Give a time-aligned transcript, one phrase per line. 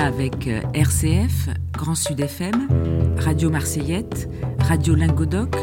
[0.00, 2.68] avec euh, RCF, Grand Sud FM,
[3.18, 4.28] Radio Marseillette,
[4.58, 5.54] Radio Lingodoc,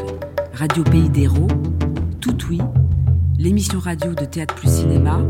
[0.53, 1.47] Radio Pays d'Hérault,
[2.21, 2.59] Tout Oui,
[3.39, 5.21] l'émission radio de Théâtre plus Cinéma,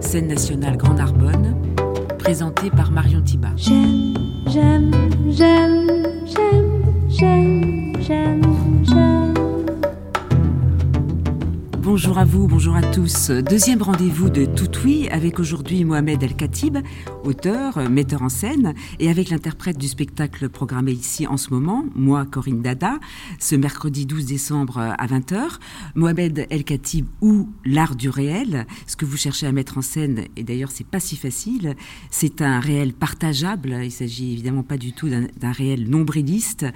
[0.00, 1.56] scène nationale Grand Narbonne,
[2.18, 3.50] présentée par Marion Thiba.
[3.56, 4.14] J'aime,
[4.48, 4.92] j'aime,
[5.30, 5.86] j'aime,
[7.08, 8.75] j'aime, j'aime.
[11.96, 13.30] Bonjour à vous, bonjour à tous.
[13.30, 16.76] Deuxième rendez-vous de Tout Oui avec aujourd'hui Mohamed El Khatib,
[17.24, 22.26] auteur, metteur en scène, et avec l'interprète du spectacle programmé ici en ce moment, moi
[22.26, 22.98] Corinne Dada,
[23.38, 25.58] ce mercredi 12 décembre à 20h.
[25.94, 30.24] Mohamed El Khatib ou l'art du réel, ce que vous cherchez à mettre en scène,
[30.36, 31.76] et d'ailleurs c'est pas si facile,
[32.10, 36.66] c'est un réel partageable, il s'agit évidemment pas du tout d'un d'un réel nombriliste.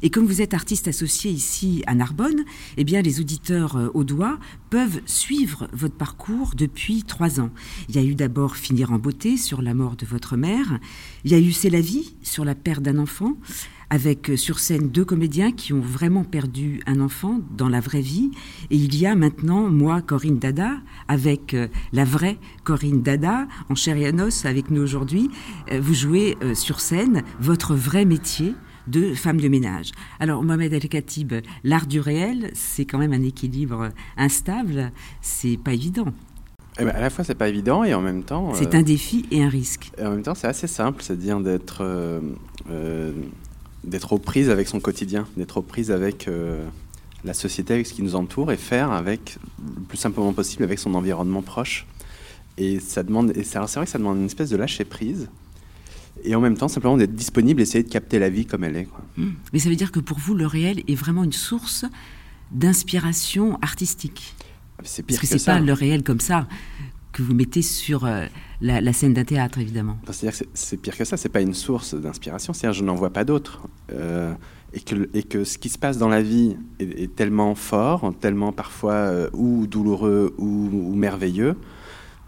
[0.00, 2.46] Et comme vous êtes artiste associé ici à Narbonne,
[2.78, 4.38] eh bien les auditeurs euh, au doigt
[4.70, 7.50] peuvent suivre votre parcours depuis trois ans.
[7.88, 10.78] Il y a eu d'abord Finir en beauté sur la mort de votre mère.
[11.24, 13.34] Il y a eu C'est la vie sur la perte d'un enfant,
[13.90, 18.00] avec euh, sur scène deux comédiens qui ont vraiment perdu un enfant dans la vraie
[18.00, 18.30] vie.
[18.70, 23.74] Et il y a maintenant moi, Corinne Dada, avec euh, la vraie Corinne Dada, en
[23.74, 25.30] chair et avec nous aujourd'hui.
[25.72, 28.54] Euh, Vous jouez sur scène votre vrai métier
[28.86, 29.92] de femme de ménage.
[30.18, 35.72] Alors, Mohamed El Khatib, l'art du réel, c'est quand même un équilibre instable, c'est pas
[35.72, 36.12] évident.
[36.78, 38.82] Eh ben, à la fois, c'est pas évident et en même temps, C'est euh, un
[38.82, 39.90] défi et un risque.
[39.98, 42.20] et en même temps, c'est assez simple, c'est-à-dire d'être euh,
[42.70, 43.12] euh,
[43.84, 46.28] d'être aux prises avec son quotidien, d'être aux prises avec
[47.24, 50.78] la société, avec ce qui nous entoure, et faire avec le plus simplement possible avec
[50.78, 51.86] son environnement proche.
[52.58, 55.30] Et ça demande, et c'est vrai que ça demande une espèce de lâcher prise,
[56.24, 58.84] et en même temps simplement d'être disponible, essayer de capter la vie comme elle est.
[58.84, 59.00] Quoi.
[59.16, 59.30] Hmm.
[59.52, 61.84] Mais ça veut dire que pour vous, le réel est vraiment une source
[62.50, 64.34] d'inspiration artistique.
[64.82, 66.46] C'est pire Parce que que c'est pas le réel comme ça
[67.12, 68.26] que vous mettez sur euh,
[68.60, 69.98] la, la scène d'un théâtre, évidemment.
[70.02, 72.94] Enfin, C'est-à-dire que c'est- pire que ça, c'est pas une source d'inspiration, c'est-à-dire je n'en
[72.94, 73.66] vois pas d'autres.
[73.92, 74.32] Euh,
[74.72, 78.12] et, que, et que ce qui se passe dans la vie est, est tellement fort,
[78.20, 81.56] tellement parfois euh, ou douloureux ou, ou merveilleux,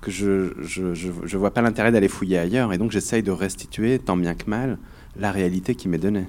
[0.02, 2.74] que je je, je, je vois pas l'intérêt d'aller fouiller ailleurs.
[2.74, 4.78] Et donc j'essaye de restituer, tant bien que mal,
[5.16, 6.26] la réalité qui m'est donnée.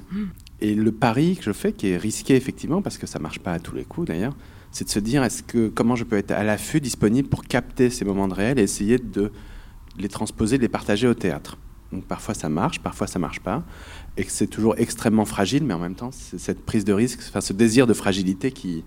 [0.62, 3.52] Et le pari que je fais, qui est risqué effectivement, parce que ça marche pas
[3.52, 4.36] à tous les coups d'ailleurs,
[4.72, 7.90] c'est de se dire est-ce que comment je peux être à l'affût, disponible pour capter
[7.90, 9.32] ces moments de réel et essayer de
[9.98, 11.58] les transposer, de les partager au théâtre.
[11.92, 13.64] Donc parfois ça marche, parfois ça marche pas,
[14.18, 17.20] et que c'est toujours extrêmement fragile, mais en même temps c'est cette prise de risque,
[17.28, 18.84] enfin ce désir de fragilité qui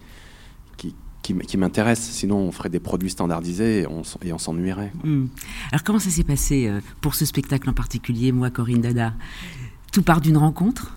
[0.76, 0.94] qui,
[1.26, 2.00] qui, qui m'intéresse.
[2.00, 4.92] Sinon on ferait des produits standardisés et on, s'ennuierait.
[5.02, 5.26] Hmm.
[5.72, 9.12] Alors comment ça s'est passé euh, pour ce spectacle en particulier, moi, Corinne Dada?
[9.92, 10.96] Tout part d'une rencontre?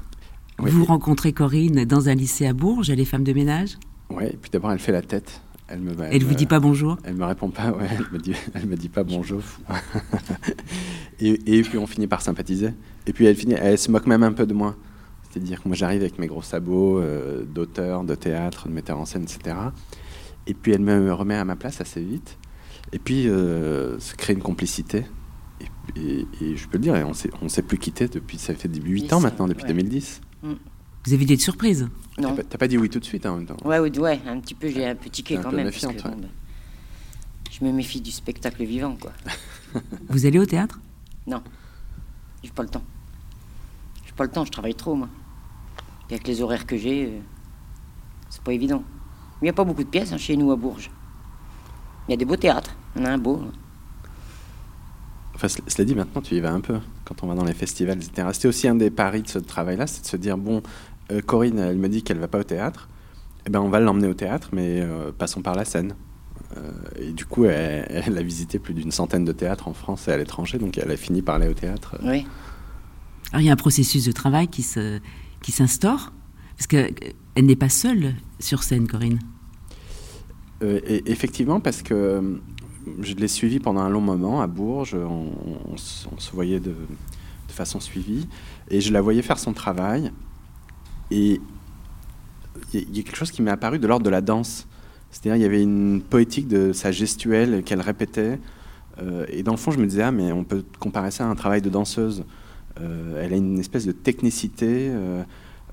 [0.59, 0.69] Oui.
[0.71, 3.77] Vous rencontrez Corinne dans un lycée à Bourges, elle est femme de ménage?
[4.09, 4.31] Ouais.
[4.33, 5.41] Et puis d'abord elle fait la tête.
[5.67, 5.93] Elle me.
[5.99, 6.97] Elle vous dit pas bonjour?
[7.03, 9.41] Elle me répond pas, ouais, elle me dit, elle me dit pas bonjour.
[11.19, 12.73] et, et puis on finit par sympathiser.
[13.07, 14.75] Et puis elle finit, elle se moque même un peu de moi.
[15.29, 19.05] C'est-à-dire que moi j'arrive avec mes gros sabots euh, d'auteur, de théâtre, de metteur en
[19.05, 19.55] scène, etc.
[20.49, 22.37] Et puis elle me remet à ma place assez vite.
[22.91, 25.05] Et puis euh, se crée une complicité.
[25.95, 27.11] Et, et- et je peux le dire, on
[27.45, 29.69] on s'est plus quitté depuis, ça fait 8 Oui, ans maintenant, depuis ouais.
[29.69, 30.21] 2010.
[30.43, 31.87] Vous avez des surprises?
[32.15, 32.35] T'as Non.
[32.35, 33.57] pas, t'as pas dit oui tout de suite hein, en même temps.
[33.63, 35.65] Ouais, ouais, un petit peu, j'ai un petit un quand peu même.
[35.67, 36.15] méfiante, parce que, ouais.
[36.15, 36.29] bon, ben,
[37.51, 39.11] je me méfie du spectacle vivant, quoi.
[40.09, 40.79] Vous allez au théâtre?
[41.27, 41.41] Non,
[42.43, 42.83] j'ai pas le temps.
[44.05, 45.09] J'ai pas le temps, je travaille trop, moi.
[46.09, 47.19] Et avec les horaires que j'ai, euh,
[48.29, 48.83] c'est pas évident.
[49.41, 50.89] Il n'y a pas beaucoup de pièces hein, chez nous à Bourges.
[52.07, 52.75] Il y a des beaux théâtres.
[52.95, 53.41] On a un beau.
[53.43, 53.51] hein.
[55.35, 57.53] Enfin, ce- cela dit, maintenant, tu y vas un peu quand on va dans les
[57.53, 58.27] festivals, etc.
[58.33, 60.61] C'était aussi un des paris de ce travail-là, c'est de se dire bon,
[61.11, 62.89] euh, Corinne, elle me dit qu'elle va pas au théâtre,
[63.45, 65.95] eh ben, on va l'emmener au théâtre, mais euh, passons par la scène.
[66.57, 70.07] Euh, et du coup, elle, elle a visité plus d'une centaine de théâtres en France
[70.09, 71.95] et à l'étranger, donc elle a fini par aller au théâtre.
[72.03, 72.25] Oui.
[73.31, 74.99] Alors il y a un processus de travail qui se
[75.41, 76.11] qui s'instaure
[76.59, 76.89] parce que euh,
[77.35, 79.19] elle n'est pas seule sur scène, Corinne.
[80.61, 82.21] Euh, effectivement, parce que euh,
[83.01, 86.75] je l'ai suivi pendant un long moment à Bourges, on, se- voyait de,
[87.47, 88.27] façon suivie,
[88.69, 90.11] et je la voyais faire son travail,
[91.11, 91.39] et
[92.73, 94.67] il y, a- quelque chose qui m'est apparu de l'ordre de la danse.
[95.11, 98.37] C'est-à-dire, il y avait une poétique de sa gestuelle qu'elle répétait,
[99.01, 101.29] euh, et dans le fond, je me disais, ah, mais on peut comparer ça à
[101.29, 102.25] un travail de danseuse.
[102.77, 104.89] Elle a une espèce de technicité,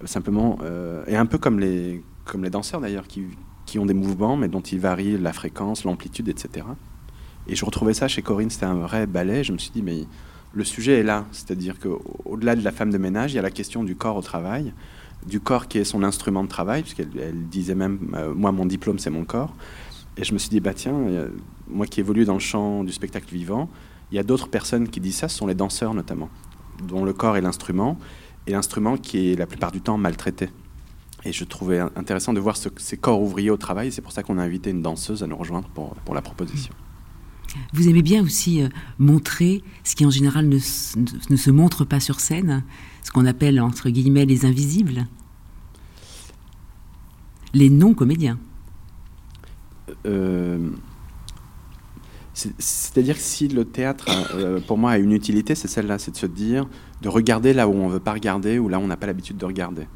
[0.04, 3.24] simplement, euh, et un peu comme les, comme les danseurs d'ailleurs, qui,
[3.64, 6.66] qui ont des mouvements, mais dont ils varient la fréquence, l'amplitude, etc.
[7.48, 9.44] Et je retrouvais ça chez Corinne, c'était un vrai ballet.
[9.44, 10.04] Je me suis dit, mais
[10.52, 11.24] le sujet est là.
[11.32, 14.22] C'est-à-dire qu'au-delà de la femme de ménage, il y a la question du corps au
[14.22, 14.72] travail,
[15.26, 18.66] du corps qui est son instrument de travail, puisqu'elle elle disait même, euh, moi, mon
[18.66, 19.54] diplôme, c'est mon corps.
[20.16, 20.94] Et je me suis dit, bah tiens,
[21.68, 23.68] moi qui évolue dans le champ du spectacle vivant,
[24.10, 26.30] il y a d'autres personnes qui disent ça, ce sont les danseurs notamment.
[26.82, 27.98] dont le corps est l'instrument,
[28.46, 30.48] et l'instrument qui est la plupart du temps maltraité.
[31.24, 33.90] Et je trouvais intéressant de voir ces corps ouvriers au travail.
[33.90, 36.72] C'est pour ça qu'on a invité une danseuse à nous rejoindre pour, pour la proposition.
[37.72, 42.00] Vous aimez bien aussi euh, montrer ce qui en général ne, ne, se montre pas
[42.00, 42.62] sur scène,
[43.02, 45.06] ce qu'on appelle entre guillemets les invisibles,
[47.54, 48.38] les non-comédiens.
[50.06, 50.70] Euh,
[52.36, 56.16] c'est-à-dire que si le théâtre, euh, pour moi, a une utilité, c'est celle-là, c'est de
[56.16, 56.68] se dire,
[57.00, 59.06] de regarder là où on ne veut pas regarder ou là où on n'a pas
[59.06, 59.86] l'habitude de regarder.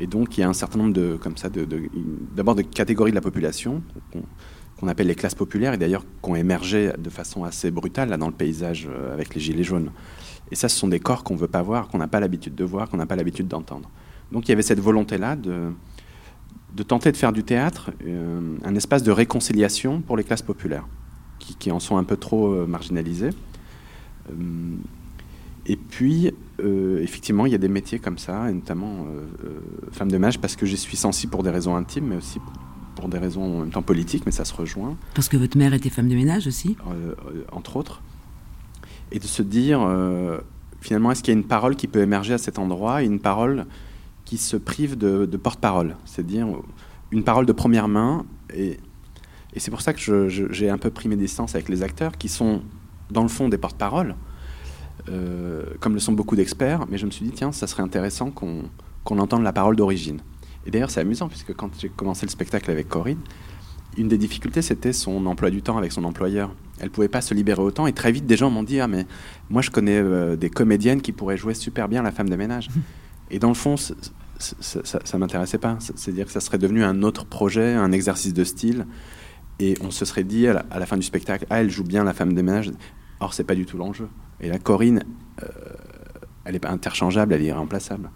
[0.00, 1.48] Et donc, il y a un certain nombre de, comme ça,
[2.34, 3.82] d'abord de, catégories de la population
[4.80, 8.16] qu'on appelle les classes populaires et d'ailleurs qui ont émergé de façon assez brutale là,
[8.16, 9.90] dans le paysage euh, avec les gilets jaunes.
[10.50, 12.54] Et ça, ce sont des corps qu'on ne veut pas voir, qu'on n'a pas l'habitude
[12.54, 13.90] de voir, qu'on n'a pas l'habitude d'entendre.
[14.32, 15.72] Donc il y avait cette volonté-là de,
[16.86, 20.86] tenter de faire du théâtre euh, un espace de réconciliation pour les classes populaires,
[21.48, 23.30] qui, qui en sont un peu trop euh, marginalisées.
[25.66, 29.60] Et puis, euh, effectivement, il y a des métiers comme ça, et notamment euh, euh,
[29.92, 32.40] femme de ménage, parce que j'y suis sensible pour des raisons intimes, mais aussi
[32.96, 34.96] pour des raisons en même temps politiques, mais ça se rejoint.
[35.14, 36.76] Parce que votre mère était femme de ménage aussi?
[37.52, 38.00] Entre autres.
[39.12, 39.86] Et de se dire,
[40.80, 43.20] finalement, est-ce qu'il y a une parole qui peut émerger à cet endroit, et une
[43.20, 43.66] parole
[44.24, 45.96] qui se prive de, porte-parole?
[46.06, 46.48] C'est-à-dire
[47.12, 48.78] une parole de première main, et,
[49.54, 52.28] et c'est pour ça que j'ai un peu pris mes distances avec les acteurs, qui
[52.28, 52.62] sont,
[53.10, 54.14] dans le fond, des porte-paroles
[55.10, 58.30] euh, comme le sont beaucoup d'experts, mais je me suis dit, tiens, ça serait intéressant
[58.30, 60.20] qu'on entende la parole d'origine.
[60.66, 63.20] Et d'ailleurs, c'est amusant, puisque quand j'ai commencé le spectacle avec Corinne,
[63.96, 66.54] une des difficultés, c'était son emploi du temps avec son employeur.
[66.78, 69.06] Elle pouvait pas se libérer autant, et très vite, des gens m'ont dit, ah, mais
[69.50, 72.68] moi, je connais euh, des comédiennes qui pourraient jouer super bien la femme de ménage.
[73.30, 73.94] Et dans le fond, ça,
[74.38, 75.76] ça, m'intéressait pas.
[75.80, 78.86] C'est-à-dire que ça serait devenu un autre projet, un exercice de style.
[79.60, 82.14] Et on se serait dit à la, fin du spectacle, ah, elle joue bien la
[82.14, 82.70] femme de ménage.
[83.20, 84.08] Or, c'est pas du tout l'enjeu.
[84.40, 85.02] Et la Corinne,
[85.42, 85.46] euh,
[86.44, 88.10] elle n'est pas interchangeable, elle est irremplaçable.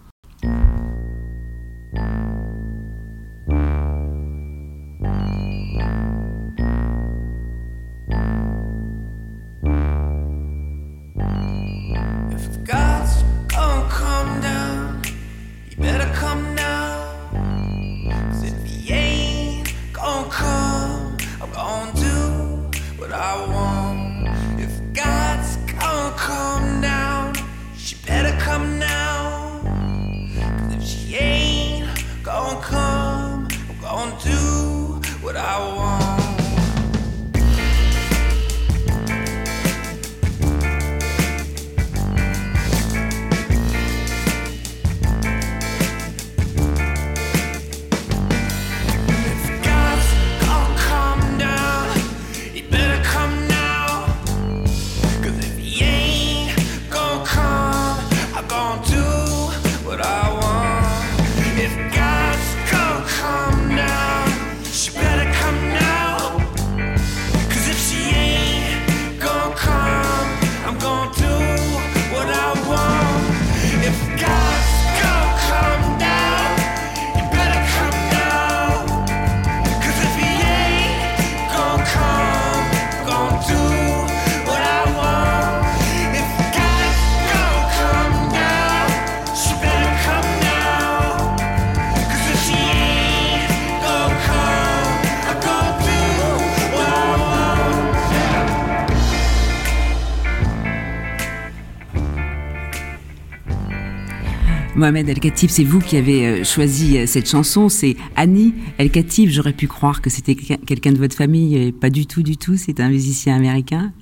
[104.83, 107.69] Mohamed El Khatib, c'est vous qui avez euh, choisi euh, cette chanson.
[107.69, 109.29] C'est Annie El Khatib.
[109.29, 111.71] J'aurais pu croire que c'était quelqu'un de votre famille.
[111.71, 112.57] Pas du tout, du tout.
[112.57, 113.93] C'est un musicien américain.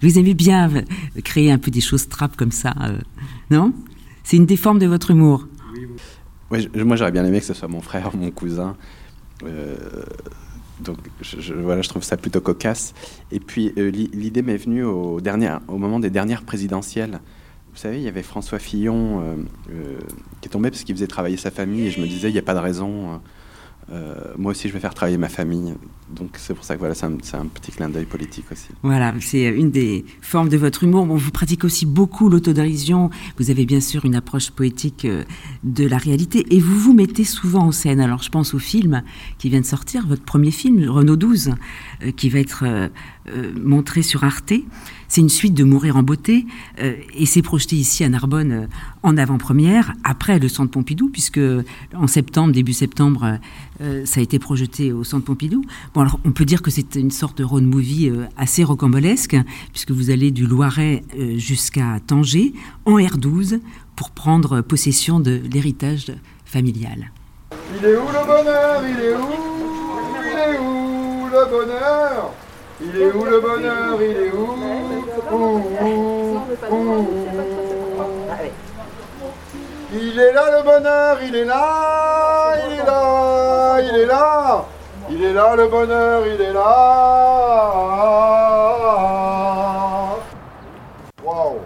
[0.00, 0.80] Vous aimez bien euh,
[1.22, 2.74] créer un peu des choses trap comme ça,
[3.50, 3.74] non?
[4.24, 5.48] C'est une des formes de votre humour.
[6.50, 8.74] Oui, moi j'aurais bien aimé que ce soit mon frère, mon cousin.
[10.80, 12.94] donc je, voilà, je trouve ça plutôt cocasse.
[13.32, 15.20] Et puis l'idée m'est venue au
[15.68, 17.20] moment des dernières présidentielles.
[17.72, 19.36] Vous savez, il y avait François Fillon euh,
[19.70, 19.98] euh,
[20.40, 22.38] qui est tombé parce qu'il faisait travailler sa famille et je me disais, il n'y
[22.38, 23.20] a pas de raison.
[23.90, 25.74] Euh, moi aussi, je vais faire travailler ma famille.
[26.10, 28.68] Donc, c'est pour ça que voilà, c'est un, petit clin d'œil politique aussi.
[28.82, 31.06] Voilà, c'est une des formes de votre humour.
[31.06, 33.10] Bon, vous pratiquez aussi beaucoup l'autodérision.
[33.38, 35.06] Vous avez bien sûr une approche poétique
[35.64, 38.00] de la réalité et vous vous mettez souvent en scène.
[38.00, 39.02] Alors, je pense au film
[39.38, 41.52] qui vient de sortir, votre premier film, Renault 12,
[42.16, 42.90] qui va être
[43.62, 44.52] montré sur Arte.
[45.12, 46.46] C'est une suite de Mourir en beauté
[46.80, 48.66] euh, et c'est projeté ici à Narbonne euh,
[49.02, 51.38] en avant-première, après le Centre Pompidou, puisque
[51.94, 53.38] en septembre, début septembre,
[53.82, 55.62] euh, ça a été projeté au Centre Pompidou.
[55.94, 59.36] Bon, alors on peut dire que c'est une sorte de road movie euh, assez rocambolesque,
[59.72, 62.52] puisque vous allez du Loiret euh, jusqu'à Tanger
[62.84, 63.60] en R12
[63.96, 66.12] pour prendre possession de l'héritage
[66.44, 67.10] familial.
[67.78, 69.32] Il est où le bonheur Il est où
[70.22, 72.32] Il est où le bonheur
[72.80, 74.52] Il est où le bonheur Il est où
[75.34, 75.60] ouh,
[76.70, 77.71] ouh.
[79.94, 84.64] Il est là le bonheur, il est là, il est là, il est là.
[85.10, 86.62] Il est là le bonheur, il est là.
[91.22, 91.58] Waouh.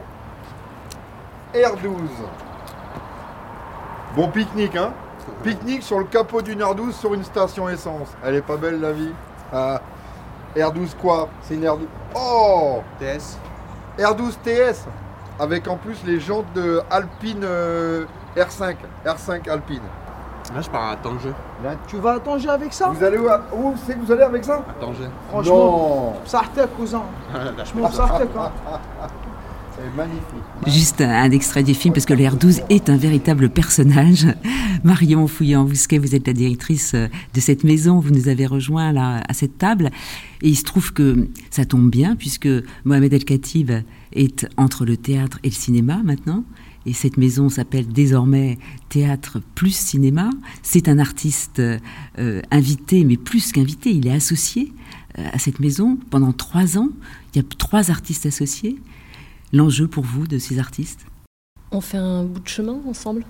[1.54, 1.86] R12.
[4.16, 4.92] Bon pique-nique, hein
[5.44, 8.08] Pique-nique sur le capot d'une R12 sur une station essence.
[8.24, 9.12] Elle est pas belle la vie
[9.52, 9.80] Ah.
[10.56, 11.28] R12 quoi?
[11.42, 11.86] C'est une R12.
[12.16, 13.38] Oh TS.
[13.98, 14.84] R12 TS
[15.38, 18.06] avec en plus les jantes de Alpine euh,
[18.36, 18.74] R5,
[19.04, 19.80] R5 Alpine.
[20.54, 21.32] Là, je pars à Tanger.
[21.64, 24.12] Là, tu vas à Tanger avec ça Vous allez où, à- où c'est que vous
[24.12, 25.08] allez avec ça À Tanger.
[25.28, 27.02] Franchement, Non Sartek, cousin.
[27.74, 28.50] M'en Sartek, hein.
[29.78, 30.24] C'est magnifique.
[30.68, 34.26] Juste un, un extrait du film, parce que le R12 est un véritable personnage.
[34.84, 39.20] Marion Fouillant-Bousquet, vous êtes la directrice euh, de cette maison, vous nous avez rejoint là
[39.28, 39.90] à cette table.
[40.42, 42.48] Et il se trouve que ça tombe bien, puisque
[42.84, 43.70] Mohamed El Khatib
[44.14, 46.44] est entre le théâtre et le cinéma maintenant.
[46.86, 50.30] Et cette maison s'appelle désormais Théâtre plus Cinéma.
[50.62, 54.72] C'est un artiste euh, invité, mais plus qu'invité, il est associé
[55.18, 56.90] euh, à cette maison pendant trois ans.
[57.34, 58.76] Il y a trois artistes associés.
[59.52, 61.06] L'enjeu pour vous de ces artistes?
[61.72, 63.24] On fait un bout de chemin ensemble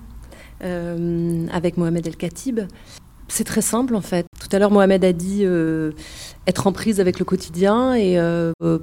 [0.63, 2.59] euh, avec Mohamed El Khatib.
[3.27, 4.27] C'est très simple en fait.
[4.39, 5.43] Tout à l'heure, Mohamed a dit
[6.45, 8.17] être en prise avec le quotidien et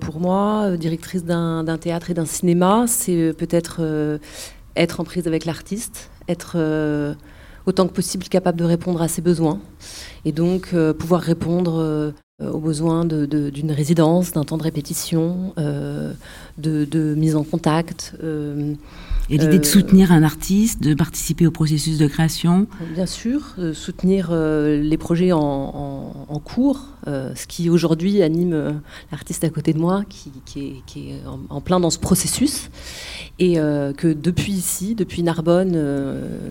[0.00, 3.80] pour moi, directrice d'un théâtre et d'un cinéma, c'est peut-être
[4.76, 7.14] être en prise avec l'artiste, être euh,
[7.66, 9.60] autant que possible capable de répondre à ses besoins
[10.24, 14.64] et donc euh, pouvoir répondre euh, aux besoins de- de- d'une résidence, d'un temps de
[14.64, 18.16] répétition, de, de mise en contact.
[19.30, 22.66] Et l'idée de soutenir un artiste, de participer au processus de création?
[22.92, 28.72] Bien sûr, soutenir les projets en, en- en cours, euh, ce qui aujourd'hui anime euh,
[29.12, 32.70] l'artiste à côté de moi, qui, est, en, plein dans ce processus,
[33.38, 35.78] et euh, que depuis ici, depuis Narbonne,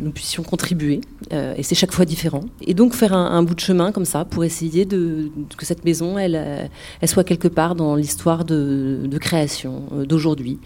[0.01, 2.41] nous puissions contribuer, et c'est chaque fois différent.
[2.61, 6.17] Et donc faire un, bout de chemin comme ça pour essayer de, que cette maison,
[6.17, 6.69] elle,
[7.05, 10.59] soit quelque part dans l'histoire de, de création d'aujourd'hui.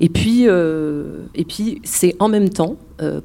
[0.00, 2.76] Et puis, et puis c'est en même temps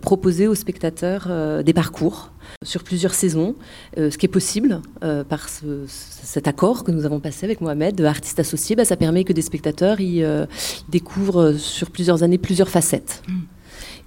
[0.01, 1.29] proposer aux spectateurs
[1.63, 2.31] des parcours
[2.65, 3.55] sur plusieurs saisons,
[3.99, 7.61] euh, ce qui est possible euh, par ce- cet accord que nous avons passé avec
[7.61, 10.47] Mohamed, artiste associé, bah, ça permet que des spectateurs y, euh,
[10.89, 13.21] découvrent sur plusieurs années plusieurs facettes.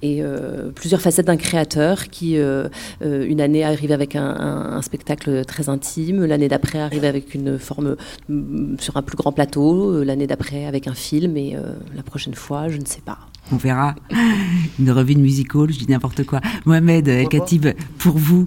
[0.03, 2.69] Et euh, plusieurs facettes d'un créateur qui, euh,
[3.03, 7.35] euh, une année, arrive avec un, un- un spectacle très intime, l'année d'après, arrive avec
[7.35, 7.97] une forme
[8.31, 12.35] mm, sur un plus grand plateau, l'année d'après, avec un film, et euh, la prochaine
[12.35, 13.19] fois, je ne sais pas.
[13.53, 13.95] On verra.
[14.79, 16.41] Une revue de musical, je dis n'importe quoi.
[16.65, 17.67] Mohamed El Khatib,
[17.99, 18.47] pour vous,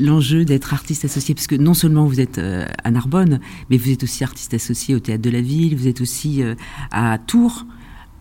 [0.00, 2.40] l'enjeu d'être artiste associé, parce que non seulement vous êtes
[2.82, 3.40] à Narbonne,
[3.70, 6.42] mais vous êtes aussi artiste associé au Théâtre de la Ville, vous êtes aussi
[6.90, 7.66] à Tours,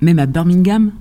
[0.01, 0.91] même à Birmingham.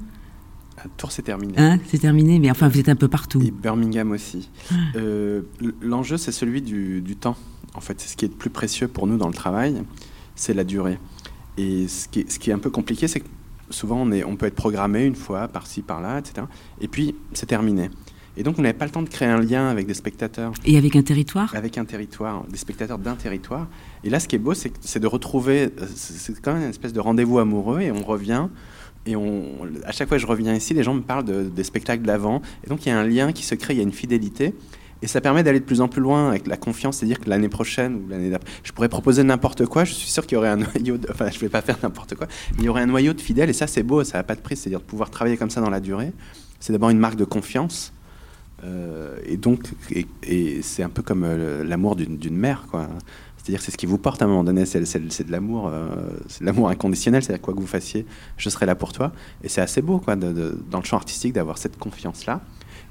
[0.97, 1.55] Tours, c'est terminé.
[1.57, 3.41] Hein, c'est terminé, mais enfin, vous êtes un peu partout.
[3.43, 4.51] Et Birmingham aussi.
[4.97, 7.37] Euh, l- L'enjeu, c'est celui du, du temps.
[7.75, 9.83] En fait, c'est ce qui est le plus précieux pour nous dans le travail,
[10.35, 10.99] c'est la durée.
[11.59, 13.27] Et ce qui est, ce qui est un peu compliqué, c'est que
[13.71, 16.47] souvent, on, est, on peut être programmé une fois, par-ci, par-là, etc.
[16.81, 17.91] Et puis, c'est terminé.
[18.39, 20.77] Et donc, on n'avait pas le temps de créer un lien avec des spectateurs, Et
[20.77, 21.55] avec un territoire?
[21.55, 23.67] Avec un territoire, des spectateurs d'un territoire.
[24.05, 26.93] Et là, ce qui est beau, c'est de retrouver, euh, c'est quand même une espèce
[26.93, 28.49] de rendez-vous amoureux, et on revient.
[29.07, 29.15] Et
[29.85, 32.43] à chaque fois que je reviens ici, les gens me parlent de- des spectacles d'avant.
[32.65, 34.55] Et donc, il y a un lien qui se crée, il y a une fidélité.
[35.03, 37.51] Et ça permet d'aller de plus en plus loin avec la confiance, c'est-à-dire que l'année
[37.51, 39.85] prochaine ou l'année d'après, je pourrais proposer n'importe quoi.
[39.85, 42.15] Je suis sûr qu'il y aurait un noyau, de, enfin, je vais pas faire n'importe
[42.15, 43.51] quoi, mais il y aurait un noyau de fidèles.
[43.51, 44.57] Et ça, c'est beau, ça n'a pas de prix.
[44.57, 46.13] C'est-à-dire de pouvoir travailler comme ça dans la durée.
[46.61, 47.93] C'est d'abord une marque de confiance.
[48.65, 49.65] Euh, et donc,
[50.63, 52.89] c'est un peu comme euh, l'amour d'une mère, quoi.
[53.47, 55.87] C'est-à-dire c'est ce qui vous porte à un moment donné, c'est de l'amour, euh,
[56.27, 58.05] c'est de l'amour inconditionnel, c'est-à-dire quoi que vous fassiez,
[58.37, 59.13] je serai là pour toi.
[59.45, 62.41] Et c'est assez beau, quoi, dans le champ artistique, d'avoir cette confiance-là,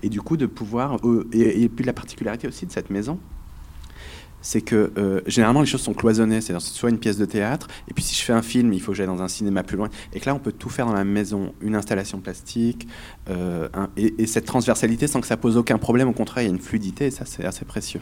[0.02, 3.20] et du coup de pouvoir, euh, et, puis la particularité aussi de cette maison,
[4.40, 7.94] c'est que euh, généralement les choses sont cloisonnées, c'est soit une pièce de théâtre, et
[7.94, 9.90] puis si je fais un film, il faut que j'aille dans un cinéma plus loin,
[10.14, 12.88] et que là on peut tout faire dans la maison, une installation plastique,
[13.98, 16.54] et, et cette transversalité sans que ça pose aucun problème, au contraire il y a
[16.54, 18.00] une fluidité, et ça c'est assez précieux.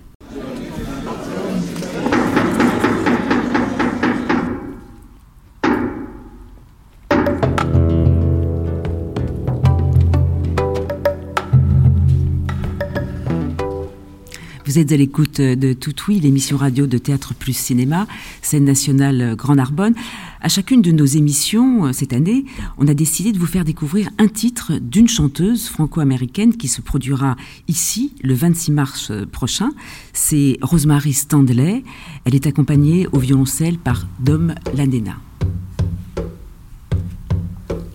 [14.74, 18.08] Vous êtes à l'écoute de Tout Oui, l'émission radio de Théâtre Plus Cinéma,
[18.42, 19.94] scène nationale Grand Narbonne.
[20.42, 22.46] À chacune de nos émissions euh, cette année,
[22.80, 27.36] on a décidé de vous faire découvrir un titre d'une chanteuse franco-américaine qui se produira
[27.68, 29.70] ici le 26 mars euh, prochain.
[30.12, 31.84] C'est Rosemary Standley.
[32.26, 35.18] Elle est accompagnée au violoncelle par Dom Landena.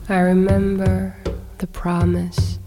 [0.09, 1.13] I remember
[1.59, 2.61] the promise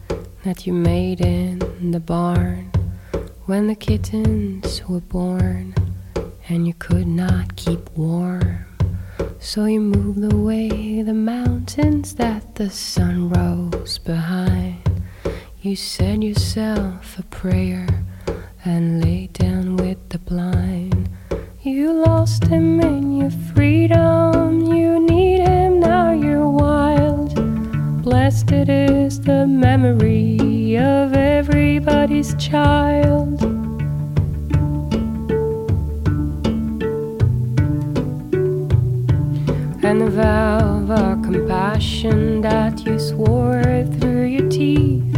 [0.44, 1.60] that you made in
[1.94, 2.72] the barn
[3.46, 5.74] when the kittens were born
[6.48, 8.66] and you could not keep warm.
[9.40, 14.78] So you moved away the mountains that the sun rose behind.
[15.62, 17.88] You said yourself a prayer
[18.64, 21.10] and lay down with the blind.
[21.62, 24.72] You lost him in your freedom.
[24.72, 27.34] You need him now, you're wild.
[28.04, 31.14] Blessed is the memory of
[31.72, 33.42] everybody's child.
[39.82, 45.18] And the vow of compassion that you swore through your teeth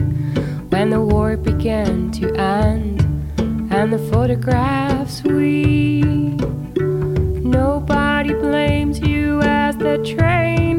[0.69, 3.01] when the war began to end
[3.74, 6.01] and the photographs we
[7.43, 10.73] nobody blames you as the train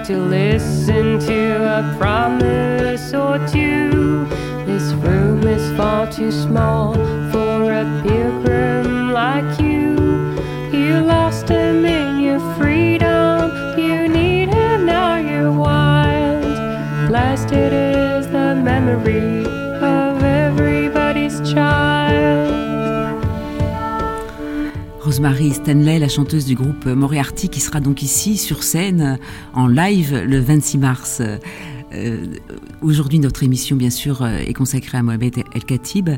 [0.00, 4.26] Someone's to listen to a promise or two.
[4.64, 6.94] This room is far too small
[25.20, 29.18] Rosemary Stanley, la chanteuse du groupe Moriarty, qui sera donc ici sur scène
[29.52, 31.20] en live le 26 mars.
[31.92, 32.24] Euh,
[32.82, 36.08] Aujourd'hui, notre émission, bien sûr, euh, est consacrée à Mohamed El Khatib.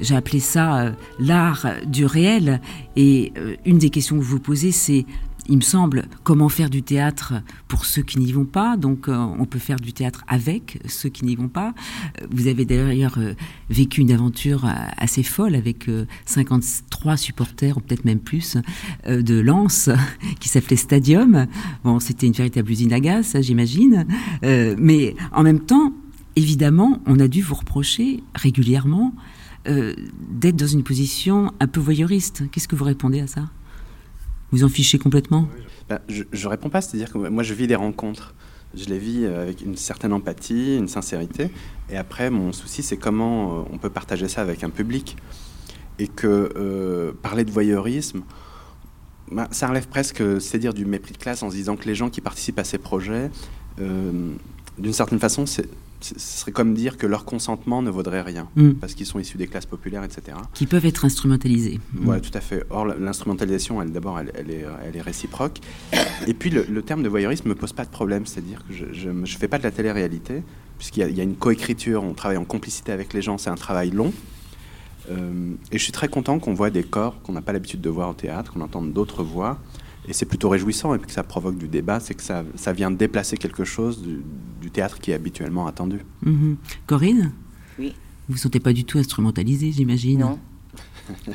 [0.00, 2.62] J'ai appelé ça euh, l'art du réel.
[2.96, 5.04] Et euh, une des questions que vous posez, c'est
[5.48, 7.34] il me semble, comment faire du théâtre
[7.68, 8.76] pour ceux qui n'y vont pas.
[8.76, 11.74] Donc, euh, on peut faire du théâtre avec ceux qui n'y vont pas.
[12.20, 13.34] Euh, Vous avez d'ailleurs euh,
[13.70, 18.56] vécu une aventure assez folle avec euh, 53 supporters, ou peut-être même plus,
[19.06, 19.90] de Lens,
[20.40, 21.46] qui s'appelait Stadium.
[21.84, 24.06] Bon, c'était une véritable usine à gaz, ça, j'imagine.
[24.42, 25.92] Mais en même temps,
[26.36, 29.12] évidemment, on a dû vous reprocher régulièrement
[29.66, 32.44] d'être dans une position un peu voyeuriste.
[32.50, 33.44] Qu'est-ce que vous répondez à ça?
[34.56, 35.48] Vous en fichez complètement?
[35.88, 38.34] Ben, je, je réponds pas, c'est-à-dire que moi je vis des rencontres.
[38.74, 41.50] Je les vis euh, avec une certaine empathie, une sincérité.
[41.88, 45.16] Et après, mon souci, c'est comment euh, on peut partager ça avec un public.
[45.98, 48.20] Et que euh, parler de voyeurisme,
[49.30, 51.94] ben, ça relève presque, c'est dire du mépris de classe en se disant que les
[51.94, 53.30] gens qui participent à ces projets,
[53.78, 55.68] d'une certaine façon, c'est-
[56.16, 58.72] ce serait comme dire que leur consentement ne vaudrait rien, Mm.
[58.74, 60.36] parce qu'ils sont issus des classes populaires, etc.
[60.54, 61.80] Qui peuvent être instrumentalisés.
[62.04, 62.64] Ouais, tout à fait.
[62.70, 65.60] Or, l'instrumentalisation, elle, d'abord, elle, elle est, elle est réciproque.
[66.26, 68.26] Et puis, le, le terme de voyeurisme ne me pose pas de problème.
[68.26, 70.42] C'est-à-dire que je ne fais pas de la télé-réalité,
[70.78, 73.38] puisqu'il y, a- il y a une coécriture, on travaille en complicité avec les gens,
[73.38, 74.12] c'est un travail long.
[75.10, 77.88] Euh, et je suis très content qu'on voit des corps qu'on n'a pas l'habitude de
[77.90, 79.58] voir au théâtre, qu'on entende d'autres voix.
[80.08, 82.72] Et c'est plutôt réjouissant, et puis que ça provoque du débat, c'est que ça, ça
[82.72, 84.20] vient déplacer quelque chose du,
[84.60, 85.98] du théâtre qui est habituellement attendu.
[86.24, 86.56] Mhm.
[86.86, 87.32] Corinne
[87.78, 87.94] Oui.
[88.28, 90.38] Vous ne vous sentez pas du tout instrumentalisée, j'imagine Non.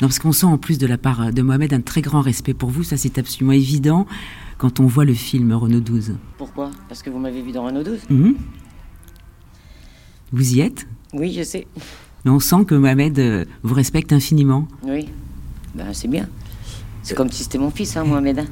[0.00, 2.54] Non, parce qu'on sent en plus de la part de Mohamed un très grand respect
[2.54, 4.06] pour vous, ça c'est absolument évident
[4.56, 6.14] quand on voit le film Renault 12.
[6.38, 6.70] Pourquoi?
[6.88, 8.34] Parce que vous m'avez vu dans Renault 12 Mhm.
[10.32, 10.86] Vous y êtes?
[11.12, 11.66] Oui, je sais.
[12.24, 14.66] Mais on sent que Mohamed euh, vous respecte infiniment.
[14.84, 15.08] Oui.
[15.74, 16.28] Ben, c'est bien.
[17.02, 18.40] C'est comme si c'était mon fils, hein, Mohamed.
[18.40, 18.46] hein.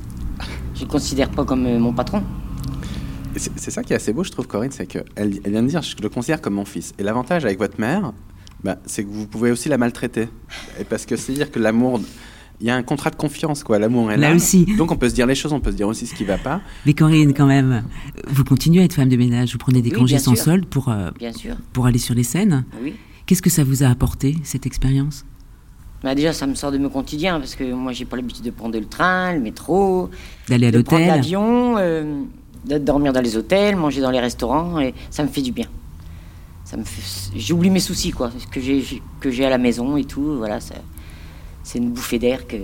[0.75, 2.23] Je le considère pas comme euh, mon patron.
[3.37, 5.83] C'est ça qui est assez beau, je trouve, Corinne, c'est qu'elle elle vient de dire,
[5.83, 6.93] je le considère comme mon fils.
[6.99, 8.13] Et l'avantage avec votre mère,
[8.65, 10.29] bah, c'est que vous pouvez aussi la maltraiter.
[10.81, 12.01] Et parce que c'est dire que l'amour,
[12.61, 13.79] il y a un contrat de confiance, quoi.
[13.79, 14.31] L'amour est là.
[14.31, 14.65] Là aussi.
[14.77, 16.39] Donc on peut se dire les choses, on peut se dire aussi ce qui va
[16.39, 16.61] pas.
[16.85, 17.85] Mais Corinne, quand même,
[18.27, 20.45] vous continuez à être femme de ménage, vous prenez des Oui, congés sans sûr.
[20.45, 21.55] solde pour, euh, Bien sûr.
[21.73, 22.65] pour aller sur les scènes.
[22.83, 22.95] Oui.
[23.27, 25.25] Qu'est-ce que ça vous a apporté, cette expérience?
[26.03, 28.51] Bah déjà, ça me sort de mon quotidien parce que moi, j'ai pas l'habitude de
[28.51, 30.11] prendre le train, le métro,
[30.49, 32.23] D'aller à l'hôtel l'avion, euh,
[32.65, 35.67] de dormir dans les hôtels, manger dans les restaurants, et ça me fait du bien.
[36.65, 37.37] Ça me fait...
[37.39, 38.85] J'oublie mes soucis, quoi, que j'ai
[39.21, 40.37] que j'ai à la maison et tout.
[40.37, 40.75] Voilà, ça-
[41.65, 42.57] c'est une bouffée d'air que.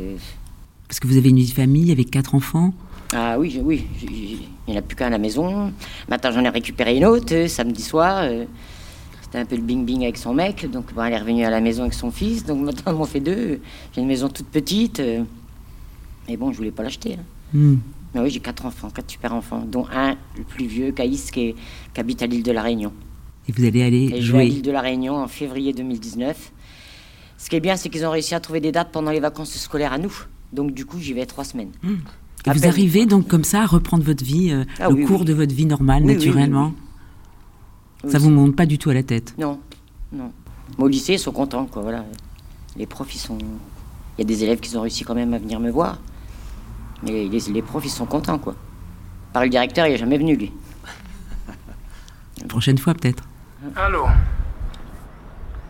[0.88, 2.73] Parce que vous avez une vie de famille avec quatre enfants?
[3.14, 5.73] Ah oui, oui, il n'y en a plus qu'un à la maison.
[6.09, 8.18] Maintenant, j'en ai récupéré une autre euh, samedi soir.
[8.25, 8.44] euh,
[9.35, 10.70] C'était un peu le bing-bing avec son mec.
[10.70, 12.44] Donc, bon, elle est revenue à la maison avec son fils.
[12.44, 13.59] Donc, maintenant, on m'en fait deux.
[13.92, 15.01] J'ai une maison toute petite.
[15.01, 15.25] euh,
[16.29, 17.14] Mais bon, je voulais pas l'acheter.
[17.14, 17.25] hein.
[17.53, 17.79] Hmm.
[18.14, 21.40] Mais oui, j'ai quatre enfants, quatre super enfants, dont un, le plus vieux, Caïs, qui,
[21.49, 21.55] est-
[21.92, 22.92] qui habite à l'île de la Réunion.
[23.49, 24.47] Et vous allez aller Et je vais à jouer.
[24.51, 26.53] l'île de la Réunion en février 2019.
[27.37, 29.53] Ce qui est bien, c'est qu'ils ont réussi à trouver des dates pendant les vacances
[29.59, 30.14] scolaires à nous.
[30.53, 31.73] Donc, du coup, j'y vais trois semaines.
[31.83, 32.68] Et À vous peine.
[32.70, 35.27] arrivez donc comme ça à reprendre votre vie, euh, Ah le oui, cours oui.
[35.27, 36.73] de votre vie normale, oui, naturellement.
[38.05, 39.35] Oui, ça vous monte pas du tout à la tête?
[39.38, 39.61] Non,
[40.12, 40.31] non.
[40.79, 42.05] Mais au lycée, ils sont contents, quoi, voilà.
[42.77, 43.38] Les profs, ils sont...
[43.38, 45.99] Il y a des élèves qui ont réussi quand même à venir me voir.
[47.03, 48.55] Mais les, les profs, ils sont contents, quoi.
[49.33, 50.53] Par le directeur, il n'est jamais venu, lui.
[52.49, 53.25] Prochaine fois peut-être.
[53.75, 54.07] Allô?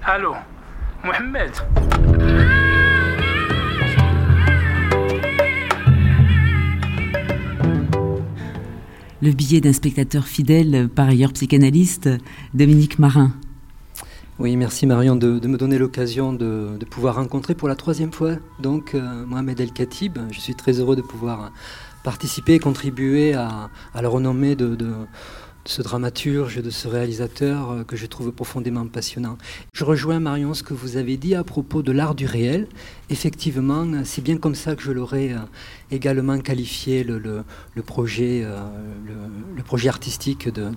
[0.03, 0.35] Allô?
[1.05, 1.53] Mohamed?
[9.25, 12.11] Le billet d'un spectateur fidèle, par ailleurs psychanalyste,
[12.53, 13.33] Dominique Marin.
[14.39, 18.95] Oui, merci Marion de, me donner l'occasion de, pouvoir rencontrer pour la troisième fois donc
[18.95, 20.19] euh, Mohamed El Khatib.
[20.31, 21.53] Je suis très heureux de pouvoir
[22.03, 24.77] participer et contribuer à, la renommée de
[25.67, 29.39] ce dramaturge, de ce réalisateur euh, que je trouve profondément passionnant.
[29.73, 32.69] Je rejoins Marion ce que vous avez dit à propos de l'art du réel.
[33.11, 35.39] Effectivement, c'est bien comme ça que je l'aurais euh,
[35.91, 37.45] également qualifié le,
[37.85, 38.61] projet, euh,
[39.57, 40.71] le, projet artistique de-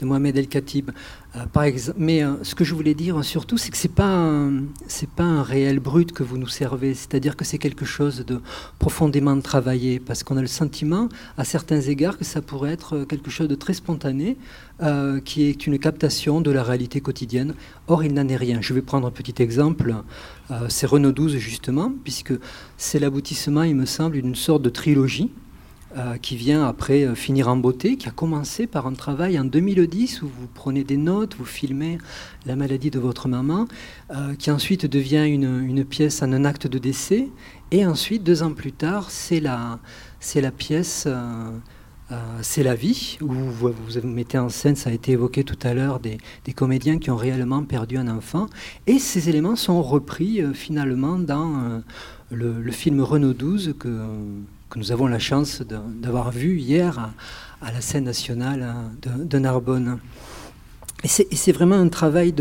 [0.00, 0.90] de Mohamed El Khatib.
[1.36, 4.06] Euh, par exemple, mais euh, ce que je voulais dire surtout, c'est que c'est pas
[4.08, 6.94] un- c'est pas un réel brut que vous nous servez.
[6.94, 8.40] C'est-à-dire que c'est quelque chose de
[8.78, 13.30] profondément travaillé, parce qu'on a le sentiment, à certains égards, que ça pourrait être quelque
[13.30, 14.36] chose de très spontané,
[14.82, 17.54] euh, qui est une captation de la réalité quotidienne.
[17.86, 18.60] Or, il n'en est rien.
[18.60, 19.94] Je vais prendre un petit exemple.
[20.50, 22.32] Euh, c'est Renaud 12 justement, puisque
[22.76, 25.30] c'est l'aboutissement, il me semble, d'une sorte de trilogie
[25.96, 29.44] euh, qui vient après euh, finir en beauté, qui a commencé par un travail en
[29.44, 31.98] 2010 où vous prenez des notes, vous filmez
[32.46, 33.66] la maladie de votre maman,
[34.12, 37.28] euh, qui ensuite devient une, pièce en un acte de décès,
[37.72, 39.80] et ensuite, deux ans plus tard, c'est la,
[40.56, 41.08] pièce...
[42.40, 43.72] c'est la vie, où vous,
[44.04, 46.18] mettez en scène, ça a été évoqué tout à l'heure, des,
[46.54, 48.46] comédiens qui ont réellement perdu un enfant.
[48.86, 51.82] Et ces éléments sont repris finalement dans
[52.30, 54.06] le, le film Renault 12 que,
[54.70, 57.10] que nous avons la chance d'avoir vu hier
[57.60, 59.98] à, la scène nationale hein, de, Narbonne.
[61.02, 62.32] Et c'est vraiment un travail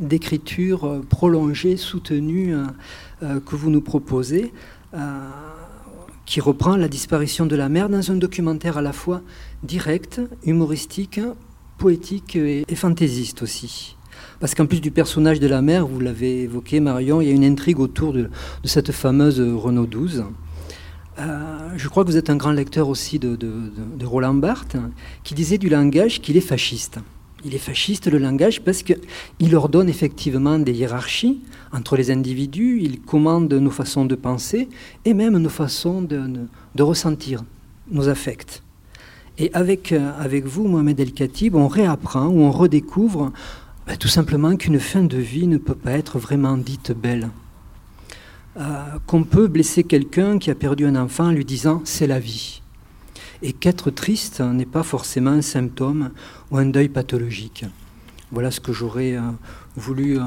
[0.00, 2.64] d'écriture euh, prolongé, soutenu, euh,
[3.22, 4.52] euh, que vous nous proposez,
[6.24, 9.20] qui reprend la disparition de la mer dans un documentaire à la fois
[9.62, 11.20] direct, humoristique,
[11.76, 13.96] poétique et, fantaisiste aussi.
[14.40, 17.34] Parce qu'en plus du personnage de la mère, vous l'avez évoqué Marion, il y a
[17.34, 18.22] une intrigue autour de,
[18.62, 20.24] de cette fameuse Renault 12.
[21.18, 23.38] Euh, je crois que vous êtes un grand lecteur aussi de,
[24.04, 24.76] Roland Barthes,
[25.24, 26.98] qui disait du langage qu'il est fasciste.
[27.44, 31.40] Il est fasciste le langage parce qu'il ordonne effectivement des hiérarchies
[31.72, 34.68] entre les individus, il commande nos façons de penser
[35.04, 37.44] et même nos façons de ressentir
[37.90, 38.62] nos affects.
[39.38, 43.32] Et avec, euh, avec vous, Mohamed El Khatib, on réapprend ou on redécouvre
[43.86, 47.28] ben, tout simplement qu'une fin de vie ne peut pas être vraiment dite belle.
[48.58, 52.18] Euh, qu'on peut blesser quelqu'un qui a perdu un enfant en lui disant c'est la
[52.18, 52.62] vie.
[53.42, 56.10] Et qu'être triste n'est pas forcément un symptôme
[56.50, 57.66] ou un deuil pathologique.
[58.32, 59.20] Voilà ce que j'aurais euh,
[59.76, 60.22] voulu euh,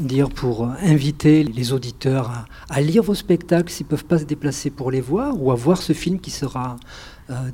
[0.00, 4.70] dire pour inviter les auditeurs à, lire vos spectacles s'ils ne peuvent pas se déplacer
[4.70, 6.76] pour les voir ou à voir ce film qui sera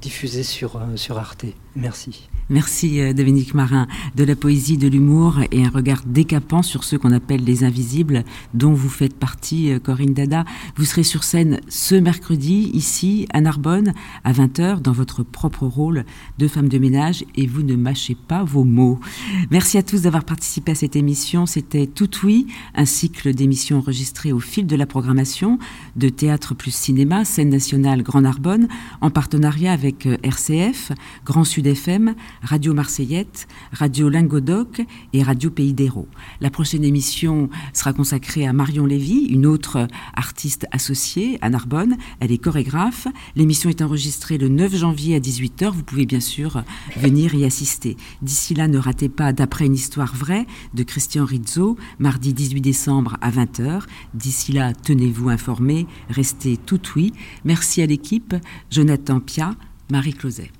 [0.00, 0.80] diffusé sur
[1.18, 1.44] Arte.
[1.76, 2.29] Merci.
[2.50, 3.86] Merci euh, Dominique Marin.
[4.16, 8.24] De la poésie, de l'humour et un regard décapant sur ceux qu'on appelle les invisibles,
[8.54, 10.44] dont vous faites partie, euh, Corinne Dada.
[10.74, 16.04] Vous serez sur scène ce mercredi, ici, à Narbonne, à 20h, dans votre propre rôle
[16.38, 18.98] de femme de ménage, et vous ne mâchez pas vos mots.
[19.52, 21.46] Merci à tous d'avoir participé à cette émission.
[21.46, 25.60] C'était Tout Oui, un cycle d'émissions enregistrées au fil de la programmation
[25.94, 28.66] de Théâtre plus Cinéma, Scène nationale Grand Narbonne,
[29.00, 30.90] en partenariat avec euh, RCF,
[31.24, 36.08] Grand Sud FM, Radio Marseillette, Radio Lingodoc et Radio Pays d'Hérault.
[36.40, 41.96] La prochaine émission sera consacrée à Marion Lévy, une autre artiste associée à Narbonne.
[42.20, 43.06] Elle est chorégraphe.
[43.36, 45.70] L'émission est enregistrée le 9 janvier à 18h.
[45.70, 46.62] Vous pouvez bien sûr
[46.96, 47.96] venir y assister.
[48.22, 53.16] D'ici là, ne ratez pas D'après une histoire vraie de Christian Rizzo, mardi 18 décembre
[53.20, 53.82] à 20h.
[54.14, 57.12] D'ici là, tenez-vous informés, restez tout oui.
[57.44, 58.34] Merci à l'équipe,
[58.70, 59.54] Jonathan Pia,
[59.90, 60.50] Marie Closet.